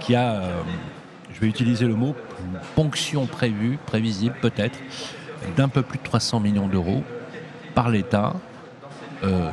[0.00, 0.42] qui a,
[1.32, 2.14] je vais utiliser le mot,
[2.74, 4.78] ponction prévue, prévisible peut-être,
[5.56, 7.02] d'un peu plus de 300 millions d'euros
[7.74, 8.34] par l'État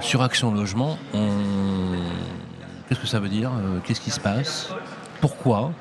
[0.02, 0.98] sur Action Logement.
[2.88, 3.52] Qu'est-ce que ça veut dire
[3.84, 4.74] Qu'est-ce qui se passe?
[5.22, 5.74] Pourquoi?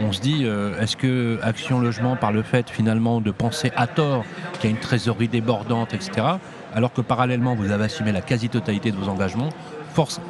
[0.00, 3.86] On se dit, euh, est-ce que Action Logement, par le fait finalement de penser à
[3.86, 6.26] tort qu'il y a une trésorerie débordante, etc.,
[6.74, 9.50] alors que parallèlement vous avez assumé la quasi-totalité de vos engagements,
[9.92, 10.20] force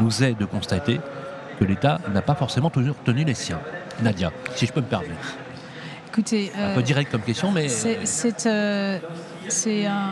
[0.00, 1.00] nous est de constater
[1.58, 3.60] que l'État n'a pas forcément toujours tenu les siens.
[4.02, 5.36] Nadia, si je peux me permettre.
[6.08, 8.98] Écoutez, un peu euh, direct comme question, mais c'est euh,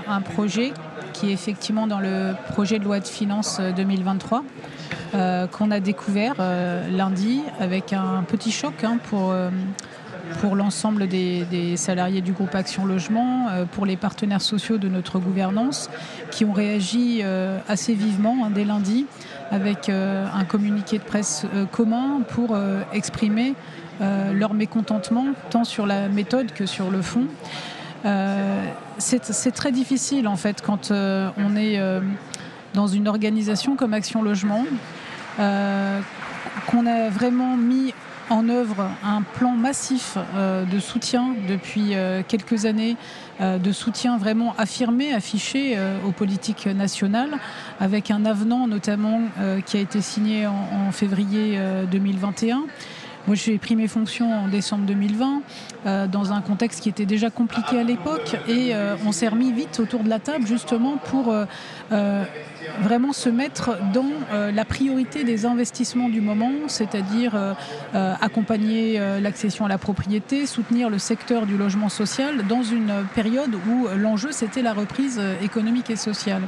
[0.09, 0.73] un, projet
[1.15, 4.45] qui est effectivement dans le projet de loi de finances 2023
[5.15, 9.49] euh, qu'on a découvert euh, lundi avec un petit choc hein, pour, euh,
[10.41, 15.89] pour l'ensemble des, salariés du groupe Action Logement, pour les partenaires sociaux de notre gouvernance,
[16.33, 17.23] qui ont réagi
[17.69, 19.07] assez vivement hein, dès lundi
[19.51, 22.57] avec un communiqué de presse commun pour
[22.93, 23.55] exprimer
[24.01, 27.27] leur mécontentement tant sur la méthode que sur le fond.
[28.99, 31.79] c'est très difficile en fait quand on est
[32.75, 34.65] dans une organisation comme Action Logement
[35.41, 36.01] euh,
[36.67, 37.95] qu'on a vraiment mis
[38.31, 42.97] en œuvre un plan massif euh, de soutien depuis euh, quelques années,
[43.41, 47.37] de soutien vraiment affirmé, affiché aux politiques nationales,
[47.81, 49.23] avec un avenant notamment
[49.67, 51.59] qui a été signé en février
[51.91, 52.63] 2021
[53.27, 55.43] moi, j'ai pris mes fonctions en décembre 2020,
[55.87, 59.51] euh, dans un contexte qui était déjà compliqué à l'époque, et euh, on s'est remis
[59.51, 62.25] vite autour de la table justement pour euh,
[62.83, 67.55] vraiment se mettre dans la priorité des investissements du moment, c'est-à-dire
[67.93, 73.87] accompagner l'accession à la propriété, soutenir le secteur du logement social dans une période où
[73.97, 76.43] l'enjeu c'était la reprise économique et sociale.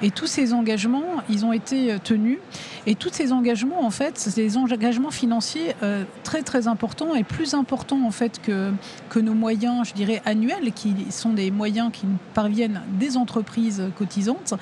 [0.00, 2.38] Et tous ces engagements, ils ont été tenus.
[2.86, 5.74] Et tous ces engagements, en fait, des engagements financiers
[6.22, 8.72] très très important et plus important en fait que,
[9.08, 13.82] que nos moyens, je dirais, annuels, qui sont des moyens qui nous parviennent des entreprises
[13.96, 14.54] cotisantes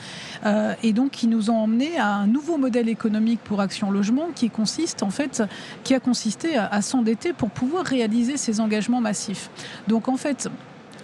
[0.45, 4.29] euh, et donc qui nous ont emmenés à un nouveau modèle économique pour Action Logement
[4.35, 5.43] qui consiste en fait,
[5.85, 9.51] qui a consisté à, s'endetter pour pouvoir réaliser ces engagements massifs.
[9.89, 10.49] Donc en fait,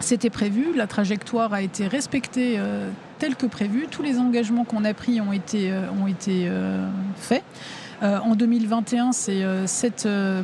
[0.01, 4.85] c'était prévu, la trajectoire a été respectée euh, telle que prévu, tous les engagements qu'on
[4.85, 6.51] a pris ont été, euh, ont été
[7.17, 7.45] faits.
[8.03, 10.43] Euh, en 2021, c'est 7,5 euh,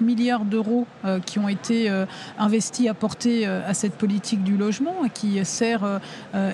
[0.00, 1.90] milliards d'euros euh, qui ont été
[2.38, 6.00] investis, apportés à cette politique du logement, qui sert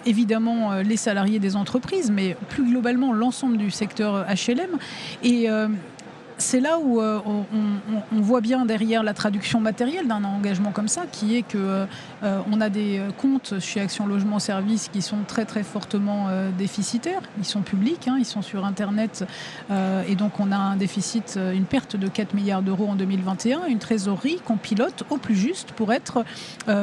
[0.07, 4.79] évidemment les salariés des entreprises, mais plus globalement l'ensemble du secteur HLM.
[5.23, 5.49] Et
[6.43, 11.05] c'est là où euh, on, voit bien derrière la traduction matérielle d'un engagement comme ça,
[11.11, 11.87] qui est que
[12.23, 16.51] euh, on a des comptes chez Action Logement Service qui sont très très fortement euh,
[16.57, 17.23] déficitaires.
[17.39, 19.25] Ils sont publics, hein, ils sont sur Internet,
[19.71, 23.79] et donc on a un déficit, une perte de 4 milliards d'euros en 2021, une
[23.79, 26.25] trésorerie qu'on pilote au plus juste pour être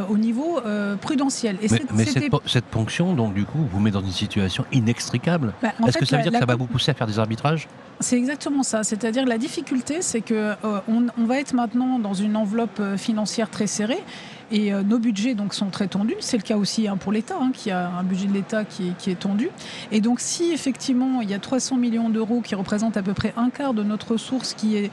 [0.10, 0.60] au niveau
[1.02, 1.58] prudentiel.
[1.94, 2.06] mais,
[2.46, 5.54] cette, ponction, donc du coup, vous met dans une situation inextricable.
[5.62, 7.68] Bah, Est-ce que ça veut dire que ça va vous pousser à faire des arbitrages?
[8.02, 8.84] C'est exactement ça.
[8.84, 13.50] C'est-à-dire la difficulté, c'est que euh, on, va être maintenant dans une enveloppe euh, financière
[13.50, 14.04] très serrée.
[14.52, 16.16] Et euh, nos budgets donc sont très tendus.
[16.20, 18.94] C'est le cas aussi hein, pour l'État, hein, qui a un budget de l'État qui,
[19.08, 19.50] est tendu.
[19.92, 23.34] Et donc, si effectivement il y a 300 millions d'euros qui représentent à peu près
[23.38, 24.92] un quart de notre ressource qui est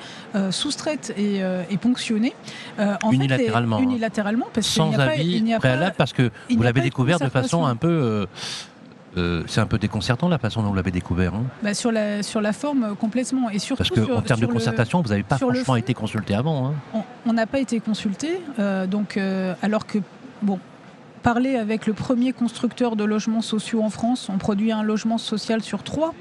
[0.50, 1.41] soustraite et,
[1.78, 2.34] ponctionnée,
[2.78, 4.47] en unilatéralement, fait, unilatéralement,
[5.59, 8.27] préalable, parce que vous l'avez découvert de façon un peu
[9.16, 11.34] euh, c'est un peu déconcertant la façon dont vous l'avez découvert.
[11.34, 11.44] Hein.
[11.62, 13.50] Bah, sur, la, sur la forme, euh, complètement.
[13.50, 16.75] Et surtout Parce qu'en termes de concertation, vous n'avez pas franchement été consulté avant.
[16.94, 17.03] Hein.
[17.25, 19.19] On n'a pas été consulté, euh, donc,
[19.62, 19.99] alors que,
[20.43, 20.59] bon,
[21.22, 25.62] parler avec le premier constructeur de logements sociaux en France, on produit un logement social
[25.62, 26.15] sur trois.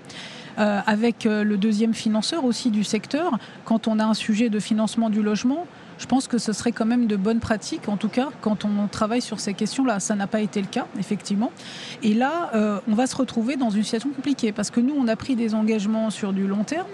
[0.57, 5.21] avec le deuxième financeur aussi du secteur, quand on a un sujet de financement du
[5.21, 5.67] logement,
[5.97, 8.87] je pense que ce serait quand même de bonnes pratiques, en tout cas, quand on
[8.87, 9.99] travaille sur ces questions-là.
[9.99, 11.51] Ça n'a pas été le cas, effectivement.
[12.03, 15.07] Et là, euh, on va se retrouver dans une situation compliquée, parce que nous, on
[15.07, 16.87] a pris des engagements sur du long terme,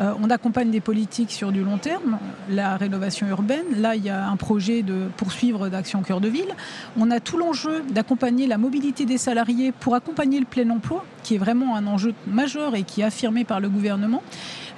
[0.00, 2.18] euh, on accompagne des politiques sur du long terme,
[2.50, 3.64] la rénovation urbaine.
[3.76, 6.54] Là, il y a un projet de poursuivre d'Action Cœur de Ville.
[6.96, 11.34] On a tout l'enjeu d'accompagner la mobilité des salariés pour accompagner le plein emploi, qui
[11.34, 14.22] est vraiment un enjeu majeur et qui est affirmé par le gouvernement.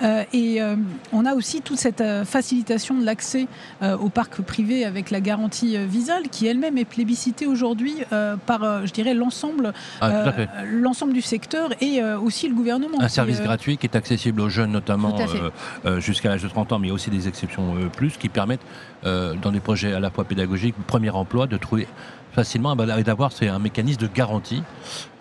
[0.03, 0.61] Euh, et
[1.13, 3.47] on a aussi toute cette facilitation de l'accès
[3.83, 7.97] au parc privé avec la garantie Visal, qui elle-même est plébiscitée aujourd'hui
[8.47, 10.33] par, je dirais, l'ensemble ah,
[10.65, 13.01] l'ensemble du secteur et aussi le gouvernement.
[13.01, 15.17] Un service gratuit qui est accessible aux jeunes notamment
[15.99, 18.65] jusqu'à l'âge de 30 ans, mais aussi des exceptions plus qui permettent
[19.05, 21.87] dans des projets à la fois pédagogiques, premier emploi, de trouver
[22.33, 24.63] facilement et d'avoir c'est un mécanisme de garantie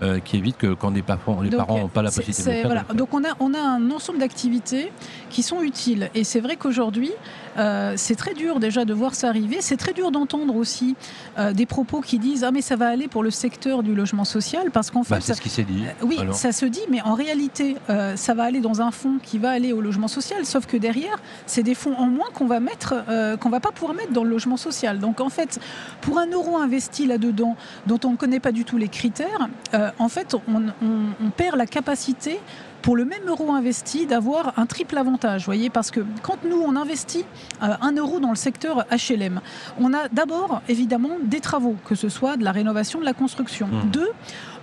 [0.02, 2.70] euh, qui évite que quand les parents les parents n'ont pas la possibilité de le
[2.70, 4.92] faire, Donc on a on a un ensemble d'activités
[5.30, 6.10] qui sont utiles.
[6.16, 7.12] Et c'est vrai qu'aujourd'hui
[7.60, 9.58] euh, c'est très dur déjà de voir ça arriver.
[9.62, 10.96] C'est très dur d'entendre aussi
[11.38, 14.26] euh, des propos qui disent ah mais ça va aller pour le secteur du logement
[14.26, 15.84] social parce qu'en bah, fait c'est ce qui s'est dit.
[16.02, 17.76] oui, ça se dit, mais en réalité
[18.16, 20.46] ça va aller dans un fonds qui va aller au logement social.
[20.46, 22.96] Sauf que derrière c'est des fonds en moins qu'on va mettre
[23.40, 25.00] qu'on va pas pouvoir mettre dans le logement social.
[25.00, 25.60] Donc en fait
[26.02, 27.56] pour un euro investi là-dedans,
[27.88, 31.66] dont on ne connaît pas du tout les critères, euh, en fait, on, perd la
[31.66, 32.40] capacité
[32.82, 35.46] pour le même euro investi d'avoir un triple avantage.
[35.46, 37.26] Voyez, parce que quand nous on investit
[37.64, 39.42] euh, un euro dans le secteur HLM,
[39.80, 43.68] on a d'abord évidemment des travaux, que ce soit de la rénovation, de la construction.
[43.68, 43.92] Mmh.
[43.92, 44.12] Deux,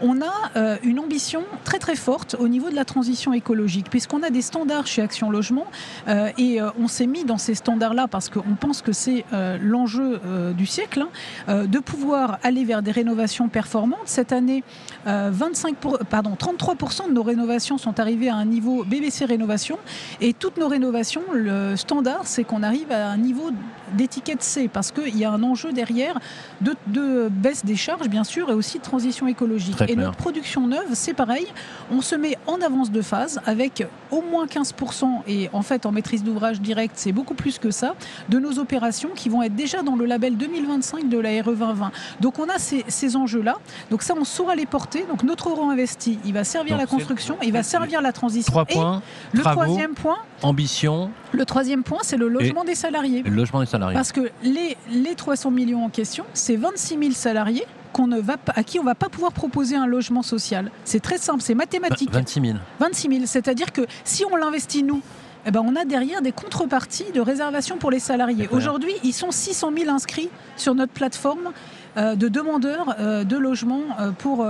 [0.00, 4.22] on a euh, une ambition très très forte au niveau de la transition écologique, puisqu'on
[4.22, 5.66] a des standards chez Action Logement
[6.08, 9.24] euh, et euh, on s'est mis dans ces standards-là parce qu'on pense que c'est
[9.60, 10.20] l'enjeu
[10.56, 11.04] du siècle,
[11.48, 14.00] hein, de pouvoir aller vers des rénovations performantes.
[14.04, 14.62] Cette année,
[15.04, 15.76] 25
[16.08, 19.78] pardon, 33% de nos rénovations sont arrivées à un niveau BBC Rénovation
[20.20, 23.50] et toutes nos rénovations, le standard, c'est qu'on arrive à un niveau
[23.92, 26.18] d'étiquette C parce qu'il y a un enjeu derrière
[26.60, 30.66] de, de, baisse des charges, bien sûr, et aussi de transition écologique et notre production
[30.66, 31.46] neuve, c'est pareil.
[31.90, 35.92] On se met en avance de phase avec au moins 15%, et en fait en
[35.92, 37.94] maîtrise d'ouvrage direct, c'est beaucoup plus que ça,
[38.28, 41.90] de nos opérations qui vont être déjà dans le label 2025 de la RE 2020.
[42.20, 43.56] Donc on a ces, enjeux-là.
[43.90, 45.04] Donc ça, on saura les porter.
[45.08, 48.50] Donc notre euro investi, il va servir la construction, il va servir la transition.
[48.50, 49.02] Trois points.
[49.32, 50.18] le troisième point.
[50.42, 51.10] Ambition.
[51.32, 53.22] Le troisième point, c'est le logement des salariés.
[53.22, 53.94] Le logement des salariés.
[53.94, 57.66] Parce que les, les 300 millions en question, c'est 26 000 salariés
[58.06, 60.70] ne va à qui on va pas pouvoir proposer un logement social.
[60.84, 62.10] C'est très simple, c'est mathématique.
[62.12, 62.58] 26 000.
[62.80, 65.00] 26 000, c'est-à-dire que si on l'investit nous,
[65.46, 68.48] eh ben, on a derrière des contreparties de réservation pour les salariés.
[68.50, 71.52] Aujourd'hui, ils sont 600 000 inscrits sur notre plateforme
[71.96, 74.46] de demandeurs euh, de logement euh, pour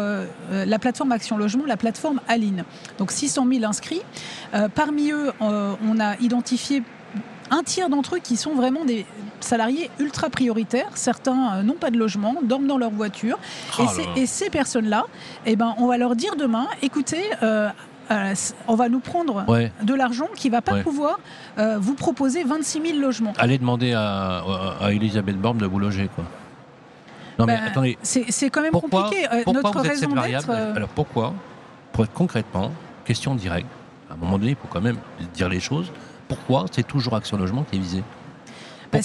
[0.51, 2.65] la plateforme Action Logement, la plateforme Aline.
[2.99, 4.03] Donc 600 000 inscrits.
[4.75, 6.83] parmi eux, on a identifié
[7.51, 9.07] un tiers d'entre eux qui sont vraiment des
[9.41, 10.91] salariés ultra prioritaires.
[10.95, 13.39] Certains euh, n'ont pas de logement, dorment dans leur voiture.
[13.79, 15.05] et, oh ces personnes-là,
[15.45, 17.69] eh ben, on va leur dire demain, écoutez, euh,
[18.11, 18.35] euh,
[18.69, 19.45] on va nous prendre
[19.83, 21.19] de l'argent qui ne va pas pouvoir
[21.79, 23.33] vous proposer 26 000 logements.
[23.39, 24.43] Allez demander à,
[24.91, 26.25] Elisabeth Borne de vous loger, quoi.
[27.39, 27.99] Non, mais ben, attendez.
[28.03, 29.27] C'est quand même compliqué.
[29.47, 30.51] Notre raison d'être.
[30.51, 31.35] Alors pourquoi
[31.93, 32.73] Pour être concrètement,
[33.05, 33.69] question directe,
[34.11, 34.99] à un moment donné, il faut quand même
[35.35, 35.91] dire les choses
[36.29, 38.03] pourquoi c'est toujours Action Logement qui est visé?
[38.93, 38.99] Bah,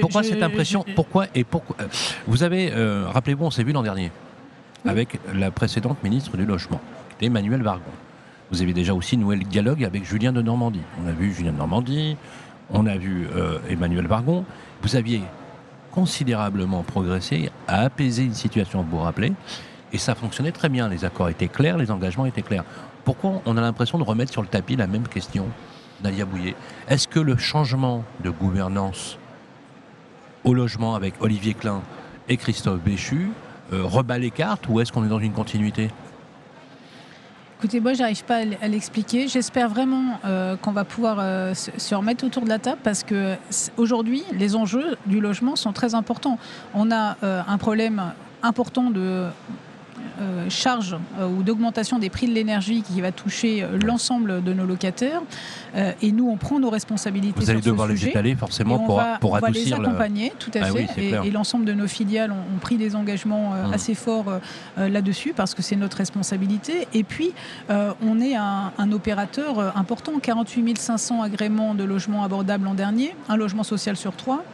[0.00, 1.86] pourquoi, cette impression Pourquoi et pourquoi euh,
[2.26, 4.12] Vous avez, euh, rappelez-vous, on s'est vu l'an dernier
[4.86, 6.80] avec la précédente ministre du Logement,
[7.20, 7.90] Emmanuel Vargon.
[8.50, 10.80] Vous avez déjà aussi noué le dialogue avec Julien de Normandie.
[11.04, 12.16] On a vu Julien de Normandie,
[12.70, 14.44] on a vu euh, Emmanuel Vargon.
[14.82, 15.20] Vous aviez
[15.98, 19.32] considérablement progressé à apaiser une situation, vous vous rappelez,
[19.92, 20.88] et ça fonctionnait très bien.
[20.88, 22.62] Les accords étaient clairs, les engagements étaient clairs.
[23.04, 25.46] Pourquoi on a l'impression de remettre sur le tapis la même question
[26.04, 26.54] Nadia Bouillet.
[26.88, 29.18] Est-ce que le changement de gouvernance
[30.44, 31.82] au logement avec Olivier Klein
[32.28, 33.30] et Christophe Béchu
[33.72, 35.90] euh, rebat les cartes ou est-ce qu'on est dans une continuité?
[37.58, 39.26] Écoutez, moi, j'arrive pas à l'expliquer.
[39.26, 43.34] J'espère vraiment euh, qu'on va pouvoir euh, se remettre autour de la table parce que
[43.76, 46.38] aujourd'hui, les enjeux du logement sont très importants.
[46.72, 48.12] On a un problème
[48.44, 49.30] important de euh,
[50.48, 54.66] charge euh, ou d'augmentation des prix de l'énergie qui va toucher euh, l'ensemble de nos
[54.66, 55.22] locataires.
[56.02, 57.38] et nous, on prend nos responsabilités.
[57.38, 60.66] Vous allez devoir les étaler forcément pour, pour on va les accompagner, tout à ah
[60.66, 61.20] fait.
[61.24, 63.72] et, l'ensemble de nos filiales ont, pris des engagements mmh.
[63.72, 64.40] assez forts
[64.76, 66.88] là-dessus parce que c'est notre responsabilité.
[66.94, 67.32] Et puis,
[67.68, 73.36] on est un, un, opérateur important 48 500 agréments de logements abordables l'an dernier, un
[73.36, 74.44] logement social sur trois.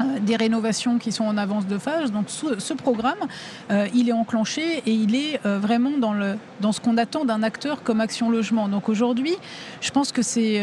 [0.00, 2.12] Euh, des rénovations qui sont en avance de phase.
[2.12, 3.18] Donc ce, programme,
[3.70, 7.24] euh, il est enclenché et il est euh, vraiment dans, le, dans ce qu'on attend
[7.24, 8.68] d'un acteur comme Action Logement.
[8.68, 9.34] Donc aujourd'hui,
[9.80, 10.62] je pense que c'est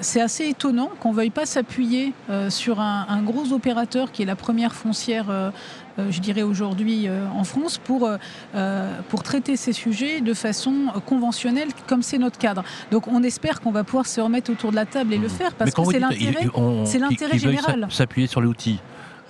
[0.00, 2.12] c'est assez étonnant qu'on ne veuille pas s'appuyer
[2.48, 5.50] sur un, gros opérateur qui est la première foncière euh,
[5.98, 8.08] je dirais aujourd'hui euh, en France, pour,
[8.54, 12.64] euh, pour traiter ces sujets de façon conventionnelle, comme c'est notre cadre.
[12.90, 15.30] Donc on espère qu'on va pouvoir se remettre autour de la table et le mmh.
[15.30, 16.48] faire, parce que c'est l'intérêt,
[16.84, 17.86] c'est l'intérêt général.
[17.90, 18.80] S'appuyer sur l'outil.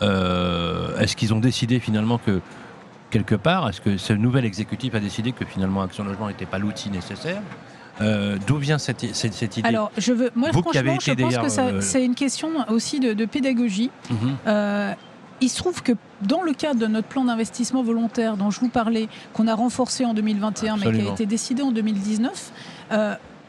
[0.00, 2.40] est-ce qu'ils ont décidé finalement que
[3.10, 6.58] quelque part, est-ce que ce nouvel exécutif a décidé que finalement Action Logement n'était pas
[6.58, 7.40] l'outil nécessaire
[8.00, 9.68] Euh, d'où vient cette, idée?
[9.68, 13.90] Alors, je veux, moi, franchement, je pense que c'est une question aussi de, pédagogie.
[14.10, 14.96] Mhm.
[15.40, 18.68] Il se trouve que dans le cadre de notre plan d'investissement volontaire dont je vous
[18.68, 22.52] parlais, qu'on a renforcé en 2021 mais qui a été décidé en 2019,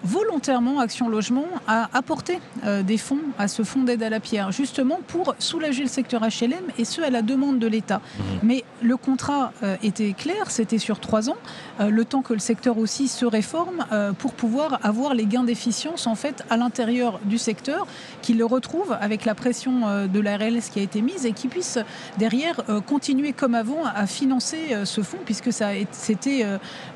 [0.06, 4.52] volontairement, Action Logement a apporté euh, des fonds à ce fonds d'aide à la pierre,
[4.52, 7.98] justement pour soulager le secteur HLM et ce à la demande de l'État.
[7.98, 8.24] Mmh.
[8.44, 11.38] Mais le contrat euh, était clair, c'était sur trois ans,
[11.80, 13.86] euh, le temps que le secteur aussi se réforme
[14.20, 17.88] pour pouvoir avoir les gains d'efficience en fait à l'intérieur du secteur,
[18.22, 21.48] qu'il le retrouve avec la pression de la RLS qui a été mise et qui
[21.48, 21.80] puisse
[22.18, 26.46] derrière continuer comme avant à financer ce fonds puisque ça c'était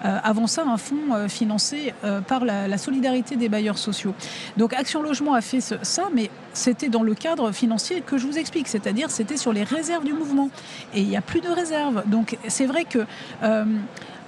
[0.03, 1.93] avant ça un fonds financé
[2.27, 4.13] par la, la solidarité des bailleurs sociaux.
[4.57, 8.37] Donc Action Logement a fait ça, mais c'était dans le cadre financier que je vous
[8.37, 10.49] explique, c'est-à-dire c'était sur les réserves du mouvement.
[10.93, 12.03] Et il n'y a plus de réserves.
[12.07, 12.99] Donc c'est vrai que...
[13.43, 13.65] Euh,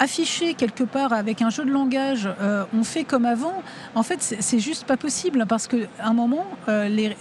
[0.01, 3.61] afficher quelque part avec un jeu de langage, euh, on fait comme avant,
[3.93, 7.11] en fait, c'est juste pas possible parce qu'à un moment, euh,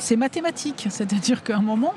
[0.00, 0.86] c'est mathématique.
[0.90, 1.94] C'est-à-dire qu'à un moment,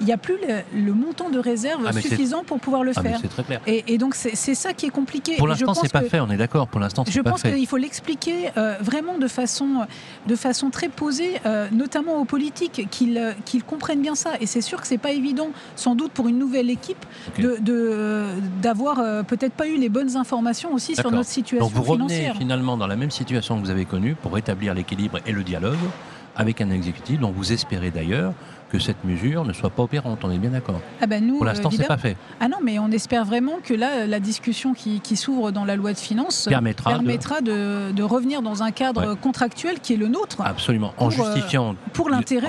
[0.00, 0.36] il n'y a plus
[0.74, 3.20] le, montant de réserve ah, suffisant pour pouvoir le ah, faire.
[3.22, 3.60] Très clair.
[3.66, 5.36] Et, donc c'est ça qui est compliqué.
[5.36, 6.20] Pour l'instant, c'est pas fait.
[6.20, 6.68] On est d'accord.
[6.68, 9.86] Pour l'instant, je pense qu'il faut l'expliquer euh, vraiment de façon,
[10.26, 14.32] de façon très posée, euh, notamment aux politiques, qu'ils qu'ils comprennent bien ça.
[14.40, 17.04] Et c'est sûr que c'est pas évident, sans doute pour une nouvelle équipe,
[17.38, 17.58] de
[18.62, 22.32] d'avoir euh, peut-être pas eu les bonnes informations aussi sur notre situation donc vous revenez
[22.36, 25.78] finalement dans la même situation que vous avez connue pour rétablir l'équilibre et le dialogue
[26.38, 28.32] avec un exécutif dont vous espérez d'ailleurs
[28.70, 30.20] que cette mesure ne soit pas opérante.
[30.22, 30.80] On est bien d'accord.
[31.00, 32.16] Ah nous, Pour l'instant, c'est pas fait.
[32.40, 35.92] Ah non, mais on espère vraiment que là, la discussion qui, s'ouvre dans la loi
[35.92, 38.02] de finances permettra, permettra de...
[38.02, 40.40] revenir dans un cadre contractuel qui est le nôtre.
[40.42, 40.92] Absolument.
[40.98, 42.48] En justifiant pour l'intérêt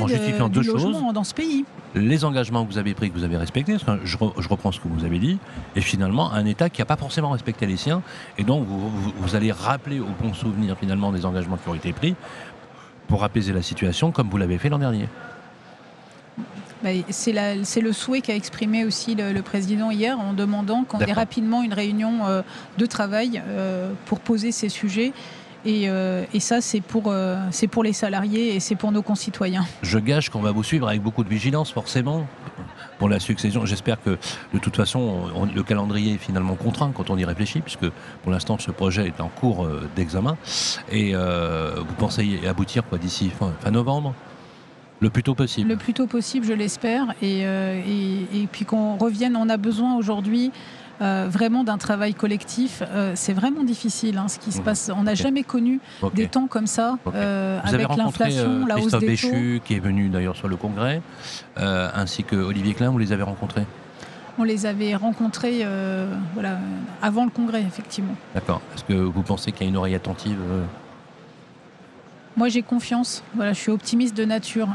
[0.49, 1.65] du logement dans ce pays
[1.95, 5.05] les engagements que vous avez pris, que vous avez respectés, je, reprends ce que vous
[5.05, 5.39] avez dit,
[5.75, 8.01] et finalement un État qui n'a pas forcément respecté les siens,
[8.37, 11.93] et donc vous, vous, allez rappeler au bon souvenir finalement des engagements qui ont été
[11.93, 12.15] pris
[13.09, 15.07] pour apaiser la situation comme vous l'avez fait l'an dernier.
[16.81, 21.61] Bah, c'est le souhait qu'a exprimé aussi le, président hier en demandant qu'on ait rapidement
[21.61, 22.41] une réunion euh,
[22.77, 25.11] de travail euh, pour poser ces sujets.
[25.65, 27.13] Et, euh, ça, c'est pour,
[27.71, 29.65] pour les salariés et c'est pour nos concitoyens.
[29.81, 32.25] Je gage qu'on va vous suivre avec beaucoup de vigilance, forcément,
[32.99, 33.65] pour la succession.
[33.65, 34.11] J'espère que,
[34.53, 37.89] de toute façon, le calendrier est finalement contraint quand on y réfléchit, puisque
[38.21, 40.37] pour l'instant, ce projet est en cours d'examen.
[40.91, 44.13] Et vous pensez aboutir d'ici fin novembre?
[45.01, 45.69] Le plus tôt possible.
[45.69, 47.13] Le plus tôt possible, je l'espère.
[47.21, 47.81] Et, euh,
[48.33, 50.51] et, puis qu'on revienne, on a besoin aujourd'hui
[51.01, 52.81] euh, vraiment d'un travail collectif.
[52.81, 54.63] Euh, c'est vraiment difficile hein, ce qui se mmh.
[54.63, 54.91] passe.
[54.95, 55.79] On n'a jamais connu
[56.13, 56.97] des temps comme ça
[57.63, 61.01] avec l'inflation, la hausse des Béchu, qui est venu d'ailleurs sur le congrès,
[61.57, 63.65] ainsi que Olivier Klein, vous les avez rencontrés?
[64.37, 65.65] On les avait rencontrés
[66.33, 66.57] voilà,
[67.01, 68.15] avant le congrès, effectivement.
[68.33, 68.61] D'accord.
[68.75, 70.37] Est-ce que vous pensez qu'il y a une oreille attentive
[72.39, 73.21] moi, j'ai confiance.
[73.35, 74.69] Voilà, je suis optimiste de nature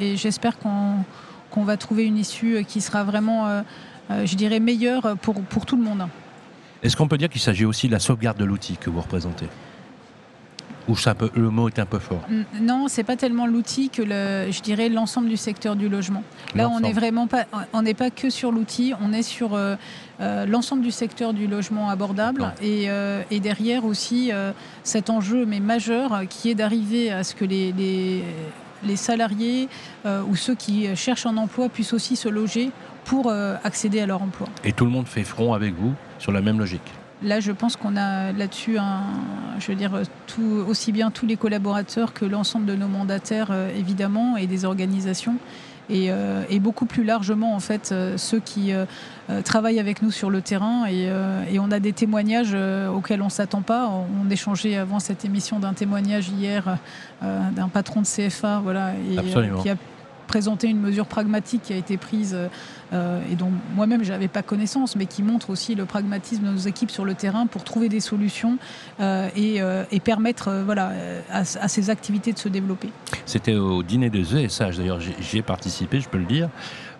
[0.00, 1.04] et, j'espère qu'on
[1.62, 3.62] va trouver une issue qui sera vraiment, euh, euh,
[4.24, 6.08] je dirais, meilleure pour, pour tout le monde.
[6.82, 9.46] Est-ce qu'on peut dire qu'il s'agit aussi de la sauvegarde de l'outil que vous représentez?
[10.88, 10.96] Ou
[11.36, 12.22] le mot est un peu fort
[12.60, 16.24] Non, c'est pas tellement l'outil que le, je dirais l'ensemble du secteur du logement.
[16.54, 19.76] Là, on n'est vraiment pas, on n'est pas que sur l'outil, on est sur euh,
[20.20, 24.32] euh, l'ensemble du secteur du logement abordable et, euh, et, derrière aussi
[24.82, 28.24] cet enjeu mais majeur qui est d'arriver à ce que les, les,
[28.84, 29.68] les salariés
[30.04, 32.70] ou ceux qui cherchent un emploi puissent aussi se loger
[33.04, 34.48] pour accéder à leur emploi.
[34.64, 36.92] Et tout le monde fait front avec vous sur la même logique
[37.24, 38.78] Là, je pense qu'on a là-dessus,
[39.60, 43.70] je veux dire, tout, aussi bien tous les collaborateurs que l'ensemble de nos mandataires, euh,
[43.76, 45.36] évidemment, et des organisations.
[45.90, 48.72] Et, euh, beaucoup plus largement, en fait, euh, ceux qui
[49.44, 50.86] travaillent avec nous sur le terrain.
[50.86, 51.08] Et,
[51.58, 53.88] on a des témoignages auxquels on ne s'attend pas.
[53.88, 56.78] On, échangeait avant cette émission d'un témoignage hier
[57.20, 59.16] d'un patron de CFA, voilà, et,
[59.62, 59.76] qui a
[60.26, 62.36] présenté une mesure pragmatique qui a été prise
[62.92, 66.50] euh, et dont moi-même je n'avais pas connaissance, mais qui montre aussi le pragmatisme de
[66.50, 68.58] nos équipes sur le terrain pour trouver des solutions
[69.00, 70.92] euh, euh, et, permettre voilà,
[71.30, 72.90] à, ces activités de se développer.
[73.24, 76.48] C'était au dîner des ESH, d'ailleurs j'y ai participé, je peux le dire.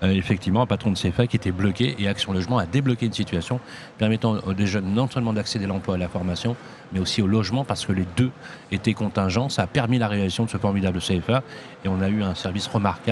[0.02, 3.60] effectivement, un patron de CFA qui était bloqué et Action Logement a débloqué une situation
[3.98, 6.56] permettant aux jeunes non seulement d'accéder à l'emploi et à la formation,
[6.92, 8.30] mais aussi au logement parce que les deux
[8.70, 9.48] étaient contingents.
[9.48, 11.42] Ça a permis la réalisation de ce formidable CFA
[11.84, 13.11] et on a eu un service remarquable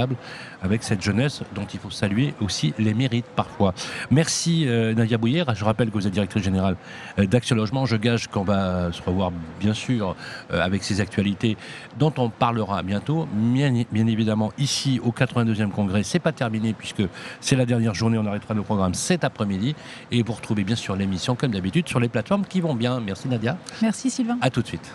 [0.63, 3.75] avec cette jeunesse dont il faut saluer aussi les mérites parfois.
[4.11, 5.55] Merci euh, Nadia Bouillère.
[5.55, 6.77] Je rappelle que vous êtes directrice générale
[7.19, 7.87] euh, d'Action Logement.
[7.87, 10.17] Je gage qu'on va se revoir bien sûr
[10.53, 11.57] euh, avec ces actualités
[11.99, 13.29] dont on parlera bientôt.
[13.33, 17.03] Bien, bien évidemment, ici au 82e congrès, c'est pas terminé puisque
[17.41, 19.75] c'est la dernière journée, on arrêtera nos programmes cet après-midi.
[20.11, 23.01] Et vous retrouvez bien sûr l'émission, comme d'habitude, sur les plateformes qui vont bien.
[23.01, 23.57] Merci Nadia.
[23.83, 24.39] Merci Sylvain.
[24.41, 24.95] À tout de suite.